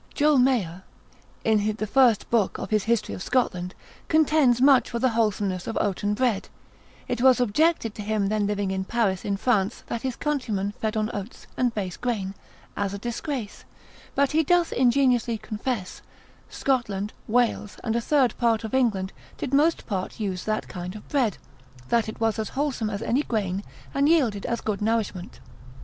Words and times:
Joh. 0.15 0.35
Mayor, 0.35 0.81
in 1.43 1.75
the 1.77 1.85
first 1.85 2.27
book 2.31 2.57
of 2.57 2.71
his 2.71 2.85
History 2.85 3.13
of 3.13 3.21
Scotland, 3.21 3.75
contends 4.07 4.59
much 4.59 4.89
for 4.89 4.97
the 4.97 5.09
wholesomeness 5.09 5.67
of 5.67 5.77
oaten 5.79 6.15
bread: 6.15 6.49
it 7.07 7.21
was 7.21 7.39
objected 7.39 7.93
to 7.93 8.01
him 8.01 8.25
then 8.25 8.47
living 8.47 8.73
at 8.73 8.87
Paris 8.87 9.23
in 9.23 9.37
France, 9.37 9.83
that 9.85 10.01
his 10.01 10.15
countrymen 10.15 10.71
fed 10.71 10.97
on 10.97 11.11
oats, 11.13 11.45
and 11.55 11.75
base 11.75 11.97
grain, 11.97 12.33
as 12.75 12.95
a 12.95 12.97
disgrace; 12.97 13.63
but 14.15 14.31
he 14.31 14.41
doth 14.43 14.73
ingenuously 14.73 15.37
confess, 15.37 16.01
Scotland, 16.49 17.13
Wales, 17.27 17.77
and 17.83 17.95
a 17.95 18.01
third 18.01 18.35
part 18.39 18.63
of 18.63 18.73
England, 18.73 19.13
did 19.37 19.53
most 19.53 19.85
part 19.85 20.19
use 20.19 20.45
that 20.45 20.67
kind 20.67 20.95
of 20.95 21.07
bread, 21.09 21.37
that 21.89 22.09
it 22.09 22.19
was 22.19 22.39
as 22.39 22.49
wholesome 22.49 22.89
as 22.89 23.03
any 23.03 23.21
grain, 23.21 23.63
and 23.93 24.09
yielded 24.09 24.47
as 24.47 24.61
good 24.61 24.81
nourishment. 24.81 25.39